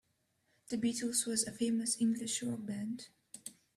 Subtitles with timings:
[0.69, 3.09] The Beatles was a famous English rock band.